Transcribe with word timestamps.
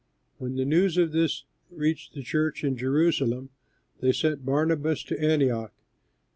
When 0.39 0.55
the 0.55 0.65
news 0.65 0.97
of 0.97 1.11
this 1.11 1.43
reached 1.69 2.15
the 2.15 2.23
church 2.23 2.63
in 2.63 2.75
Jerusalem, 2.75 3.51
they 3.99 4.11
sent 4.13 4.43
Barnabas 4.43 5.03
to 5.03 5.19
Antioch. 5.19 5.75